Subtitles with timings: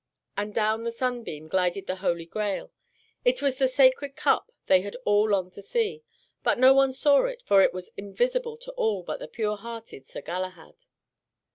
[0.35, 2.71] And down the sunbeam glided the Holy Grail.
[3.23, 6.01] It was the Sacred Cup they had all longed to see.
[6.41, 10.07] But no one saw it, for it was invisible to all but the pure hearted
[10.07, 10.85] Sir Galahad.